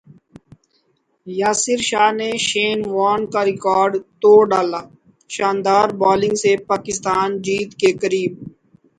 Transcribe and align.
یاسرشاہ 1.27 2.09
نے 2.19 2.29
Shane 2.47 2.79
Warne 2.93 3.21
کا 3.33 3.41
record 3.49 3.91
توڑ 4.21 4.39
ڈالا 4.51 4.81
شاندار 5.29 5.87
بالنگ 6.01 6.35
سے 6.43 6.51
پاکستان 6.71 7.27
جیت 7.45 7.71
کے 7.81 7.89
قریب 8.01 8.31